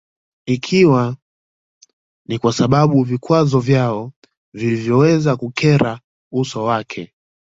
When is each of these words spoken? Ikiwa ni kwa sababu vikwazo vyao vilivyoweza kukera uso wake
Ikiwa 0.45 1.17
ni 2.27 2.39
kwa 2.39 2.53
sababu 2.53 3.03
vikwazo 3.03 3.59
vyao 3.59 4.11
vilivyoweza 4.53 5.37
kukera 5.37 5.99
uso 6.31 6.63
wake 6.63 7.13